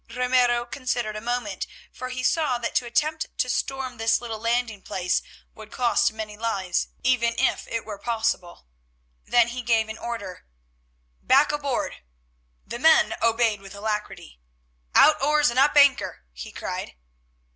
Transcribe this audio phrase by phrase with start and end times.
[0.09, 4.81] Ramiro considered a moment, for he saw that to attempt to storm this little landing
[4.81, 5.21] place
[5.53, 8.65] would cost many lives, even if it were possible.
[9.27, 10.47] Then he gave an order,
[11.21, 11.97] "Back aboard."
[12.65, 14.39] The men obeyed with alacrity.
[14.95, 16.95] "Out oars and up anchor!" he cried.